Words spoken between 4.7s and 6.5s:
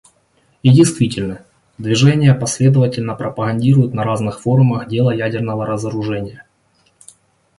дело ядерного разоружения.